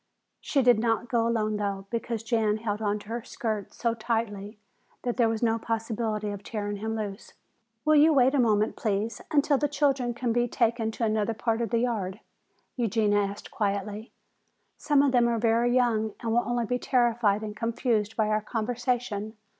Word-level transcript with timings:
She 0.39 0.63
did 0.63 0.79
not 0.79 1.09
go 1.09 1.27
alone 1.27 1.57
though, 1.57 1.85
because 1.91 2.23
Jan 2.23 2.57
held 2.57 2.81
on 2.81 2.97
to 2.97 3.07
her 3.09 3.21
skirts 3.23 3.77
so 3.77 3.93
tightly 3.93 4.57
that 5.03 5.17
there 5.17 5.29
was 5.29 5.43
no 5.43 5.59
possibility 5.59 6.31
of 6.31 6.41
tearing 6.41 6.77
him 6.77 6.95
loose. 6.95 7.33
"Will 7.85 7.95
you 7.97 8.11
wait 8.11 8.33
a 8.33 8.39
moment, 8.39 8.75
please, 8.75 9.21
until 9.29 9.59
the 9.59 9.67
children 9.67 10.15
can 10.15 10.33
be 10.33 10.47
taken 10.47 10.89
to 10.89 11.03
another 11.03 11.35
part 11.35 11.61
of 11.61 11.69
the 11.69 11.77
yard?" 11.81 12.19
Eugenia 12.77 13.19
asked 13.19 13.51
quietly. 13.51 14.11
"Some 14.75 15.03
of 15.03 15.11
them 15.11 15.27
are 15.27 15.37
very 15.37 15.71
young 15.71 16.15
and 16.21 16.31
will 16.31 16.41
only 16.47 16.65
be 16.65 16.79
terrified 16.79 17.43
and 17.43 17.55
confused 17.55 18.17
by 18.17 18.29
our 18.29 18.41
conversation. 18.41 19.37